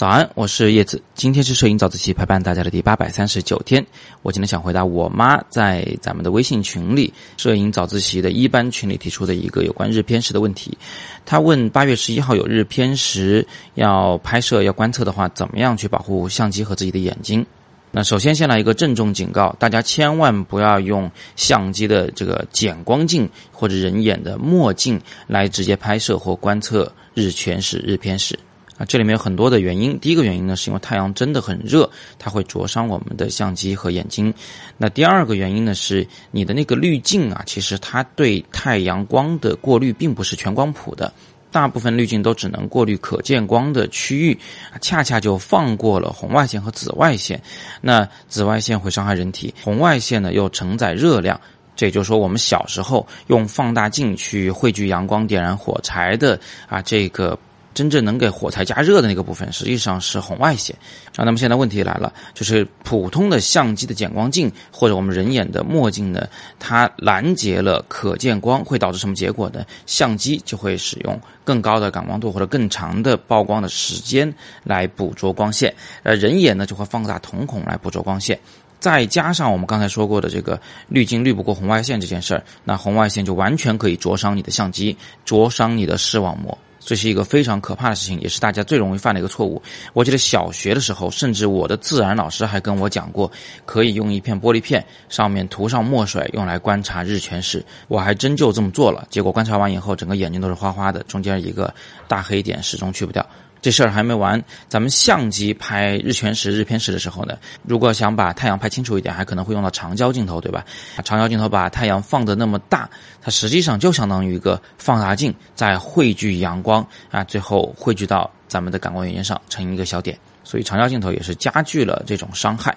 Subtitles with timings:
[0.00, 1.02] 早安，我是叶子。
[1.14, 3.84] 今天是摄影早自习陪伴大家的第八百三十九天。
[4.22, 10.78] 我今天想回答我妈在咱们的微信群里摄影早自习的一班群里提出的一个有关日偏食的问题。
[11.26, 17.44] 她问：八月十一号有日偏食，要拍摄要观测的话，怎么样去保护相机和自己的眼睛？
[17.90, 28.38] 那首先先来一个郑重警告，大家千万不要用相机的这个减光镜或者人眼的墨镜来直接拍摄或观测日全食、日偏食。
[28.80, 29.98] 啊，这里面有很多的原因。
[30.00, 34.32] 第一个原因呢，是因为太阳真的很热，它会灼伤我们的相机和眼睛。
[34.78, 41.12] 那第二个原因呢，是你的那个滤镜啊，其实它对太阳光的过滤并不是全光谱的，
[41.50, 44.38] 大部分滤镜都只能过滤可见光的区域，
[44.80, 47.38] 恰恰就放过了红外线和紫外线。
[47.82, 51.38] 那紫外线会伤害人体，红外线呢又承载热量。
[51.76, 57.38] 这也就是说，我们小时候用放大镜去汇聚阳光、点燃火柴的啊，这个。
[57.72, 60.74] 真正能给火柴加热的那个部分，实际上是红外线
[61.16, 61.24] 啊。
[61.24, 66.28] 那么现在问题来了，就是普通的相机的减光镜或者我们人眼的墨镜呢，
[66.58, 69.64] 它拦截了可见光，会导致什么结果呢？
[69.86, 74.32] 相机就会使用更高的感光度或者更长的曝光的时间
[74.64, 78.38] 来捕捉光线，呃，人眼呢就会放大瞳孔来捕捉光线，
[78.80, 86.56] 再加上我们刚才说过的这个滤镜滤不过红外线这件事儿，那红外线就完全可以灼伤你的相机，灼伤你的视网膜。
[86.80, 89.62] 这是一个非常可怕的事情，也是大家最容易犯的一个错误。
[89.92, 93.30] 我记得小学的时候，甚至我的自然老师还跟我讲过，
[93.64, 97.64] 可以用一片玻璃片上面涂上墨水，用来观察日全食。
[97.86, 101.72] 我还真就这么做了，结果观察完以后，整个眼睛都是花花的，中间一个
[102.08, 103.24] 大黑点始终去不掉。
[103.62, 110.64] 这事儿还没完，咱们相机拍日全食、日偏食的时候呢，如果想把太阳拍清楚一点，还可能会用到长焦镜头，对吧？
[111.04, 112.88] 长焦镜头把太阳放的那么大，
[113.20, 120.18] 它实际上就相当于一个放大镜在汇聚阳光啊，最后汇聚到咱们的感光元件上，成一个小点。
[120.42, 122.76] 所以长焦镜头也是加剧了这种伤害。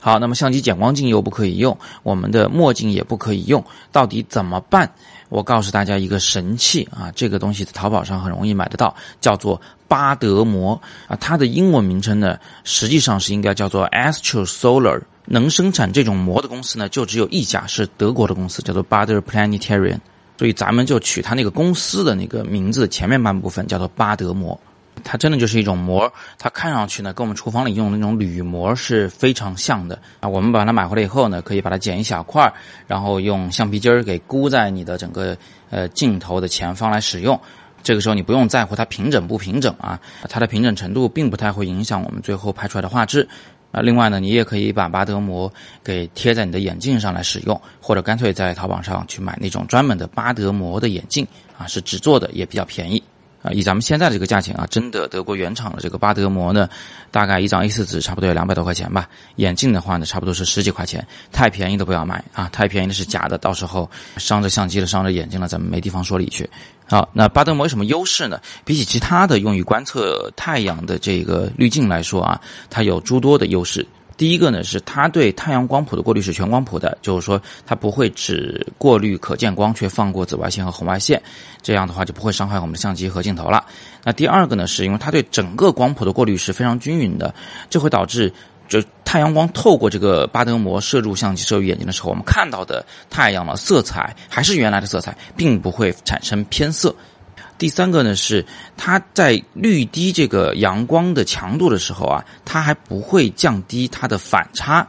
[0.00, 4.90] 好，那么相机减光镜又不可以用，我们的墨镜也不可以用，到底怎么办？
[5.28, 11.16] 我告诉大家一个神器啊，这个东西在淘宝上很容易买得到，叫做巴德膜啊。
[11.16, 15.02] 它的英文名称呢，实际上是应该叫做 Astro Solar。
[15.30, 19.98] 能生产这种膜的公司呢，就只有一家，是德国的公司，叫做 Bader Planetarian。
[20.38, 24.58] 所以咱们就取它那个公司的那个名字前面半部分，叫做巴德膜。
[25.04, 30.28] 它真的就是一种膜，它看上去呢，跟我们厨房里用的那种铝膜是非常像的啊。
[30.28, 32.52] 我们把它买回来以后呢，可以把它剪一小块，
[32.86, 35.36] 然后用橡皮筋儿给箍在你的整个
[35.70, 37.38] 呃镜头的前方来使用。
[37.82, 39.98] 这个时候你不用在乎它平整不平整啊，
[40.28, 43.26] 它的平整程度并不太会影响我们最后拍出来的画质
[43.70, 43.80] 啊。
[43.80, 45.50] 另外呢，你也可以把巴德膜
[45.82, 51.26] 给贴在你的眼镜上来使用，或者干脆在淘宝上去买那种专门的巴德膜的眼镜
[51.56, 53.02] 啊，是纸做的，也比较便宜。
[53.52, 56.68] 以咱们现在的这个价钱啊，真的德国原厂的这个巴德膜呢，
[57.10, 59.08] 大概一张 A4 纸差不多要两百多块钱吧。
[59.36, 66.48] 眼镜的话呢，差不多是十几块钱，太便宜的不要买啊，太便宜的是假的，到时候伤着相机了，伤着眼睛了，咱们没地方说理去。
[66.86, 68.40] 好，那巴德膜有什么优势呢？
[68.64, 73.86] 比起其他的用于观测太阳的这个滤镜来说啊，它有诸多的优势。
[74.18, 81.22] 第一个呢，是它对太阳光谱的过滤是全光谱的，就是说它不会只过滤可见光，却放过紫外线和红外线，
[81.62, 83.64] 这样的话就不会伤害我们的相机和镜头了。
[84.04, 87.32] 那第二个呢，是因为它对整个光谱的过滤是非常均匀的，
[87.70, 88.32] 这会导致
[88.68, 96.92] 就太阳光透过这个巴德膜射入相机、射入眼睛的时候，我们看到的太阳的色彩还是原来的色彩，并不会产生偏色。
[97.58, 98.46] 第三个呢是
[98.76, 104.86] 它在滤低这个阳光的强度的时候啊，它还不会降低它的反差，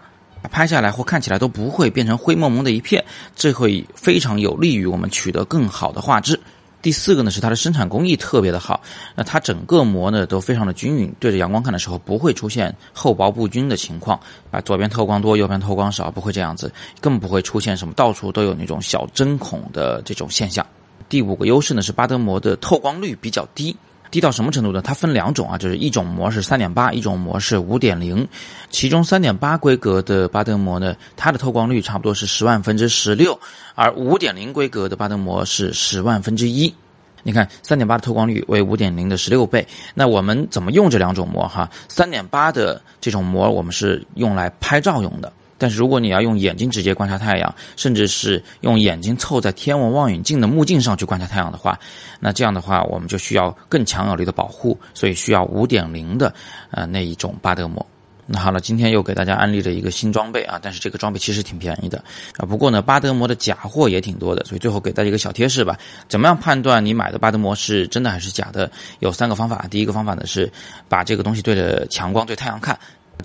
[0.52, 3.04] 拍下来或看起来都不会变成灰蒙蒙的一片，
[3.36, 6.40] 这会非常有利于我们取得更好的画质。
[6.82, 8.80] 第四个呢是它的生产工艺特别的好，
[9.16, 14.18] 那它整个膜呢都非常的均匀，对着阳光看的时候不会出现厚薄不均的情况
[14.52, 20.66] 啊，左边透光多，右边透光少，不会这样子，更不会出现什么到处都有那种小针孔的这种现象。
[21.08, 23.76] 第五个优势呢是巴德膜的透光率比较低，
[24.12, 24.82] 低到什么程度呢？
[24.82, 28.28] 它分两种啊，就是一种膜是三点八，一种膜是五点零。
[28.70, 33.40] 其中三点八规格的巴德膜呢，它的透光率差不多是十万分之十六，
[33.76, 36.74] 而五点零规格的巴德膜是十万分之一。
[37.22, 39.68] 你看，三点八的透光率为五点零的十六倍。
[39.94, 41.70] 那我们怎么用这两种膜哈？
[41.88, 45.32] 三点八的这种膜我们是用来拍照用的。
[45.60, 51.78] 但是如果你要用眼睛直接观察太阳，甚至是用眼睛凑在天文望远镜的目镜上去观察太阳的话，
[52.20, 56.34] 那这样的话我们就需要更强有力的保护，所以需要五点零的
[56.72, 57.86] 呃那一种巴德膜。
[58.32, 61.98] 那好了，今天又给大家安利了一个新装备啊，但是这个装备其实挺便宜的
[62.38, 62.46] 啊。
[62.46, 65.76] 不过呢，巴德膜的假货也挺多的，所以最后给大家一个小贴士吧：
[66.08, 68.72] 怎么样判断你买的巴德膜是真的还是假的？
[69.00, 69.66] 有三个方法。
[69.72, 70.52] 第一个方法呢是
[70.88, 72.80] 把这个东西对着强光、对太阳看。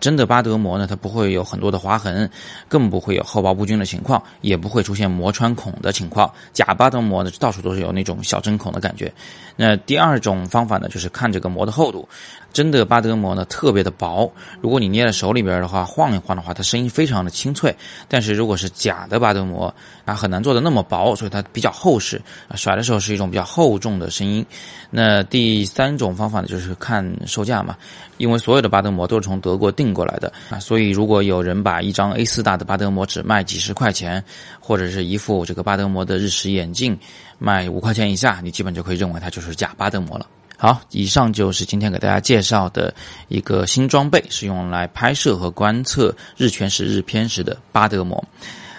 [0.04, 2.30] 真的巴德膜呢，它不会有很多的划痕，
[2.68, 6.30] 更不会有厚薄不均的情况，也不会出现膜穿孔的情况。
[6.52, 9.10] 假巴德膜呢，到处都是有那种小针孔的感觉。
[9.56, 12.06] 那第二种方法呢，就是看这个膜的厚度。
[12.52, 14.30] 真的巴德膜呢，特别的薄，
[14.60, 17.74] 如果你捏在手里边的话，晃一晃的话，它声音非常的清脆。
[18.06, 19.74] 但是如果是假的巴德膜
[20.04, 24.44] 啊，很难做的那么薄，所以它比较厚实啊，甩的时候是一种比较厚重的声音。
[24.90, 27.76] 那第三种方法呢，就是看售价嘛，
[28.18, 34.22] 因为所有的巴德膜都是从德国定过来的啊，所以如果有人把一张 A 四大的巴德膜只卖几十块钱，
[34.58, 36.98] 或者是一副这个巴德膜的日食眼镜
[37.38, 40.26] 卖五块钱以下，你基本就可以认为它就是假巴德膜了。
[40.56, 42.94] 好，以上就是今天给大家介绍的
[43.28, 48.24] 一个新装备，是用来拍摄和观测日全食、日偏食的巴德膜。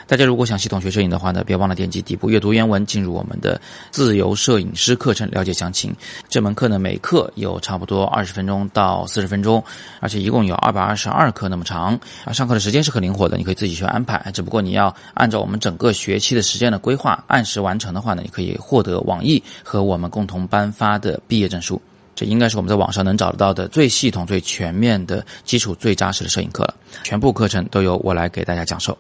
[0.08, 3.60] 大家如果想系统学摄影的话呢，别忘了点击底部阅读原文，进入我们的
[3.90, 5.96] 自由摄影师课程，了解详情。
[6.30, 9.64] 这门课呢，每课有差不多二十分钟到四十分钟，
[10.00, 12.32] 而且一共有二百二十二课那么长啊。
[12.32, 14.32] 上课的时间是很灵活的，你可以自己去安排。
[14.32, 21.82] 只不过你要按照我们整个学期的时间的规划，按时完成的话呢，你可以获得网易和我们共同颁发的毕业证书。
[22.14, 26.76] 这应该是我们在网上能找得到的最系统、最全面的基础、最扎实的摄影课了。
[27.04, 28.98] 全部课程都由我来给大家讲授。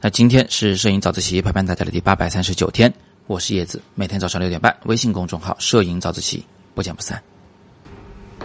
[0.00, 2.92] 那今天是摄影早自习陪伴大家的第八百三十九天，
[3.26, 7.20] 我是叶子，每天早上六点半，微信公众号“摄影早自习”，不见不散。